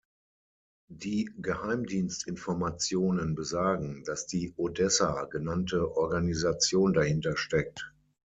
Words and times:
Die 0.89 1.29
Geheimdienstinformationen 1.37 3.35
besagen, 3.35 4.03
dass 4.03 4.25
die 4.25 4.51
"Odessa" 4.57 5.25
genannte 5.25 5.95
Organisation 5.95 6.91
dahinter 6.93 7.37
steckt. 7.37 7.93